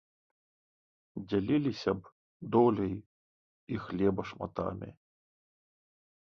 Дзяліліся 1.29 1.93
б 1.99 2.13
доляй 2.55 2.95
і 3.75 3.79
хлеба 3.85 4.21
шматамі. 4.31 4.91